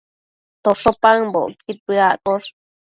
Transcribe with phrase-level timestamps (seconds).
[0.63, 2.49] tosho paëmbocquid bëaccosh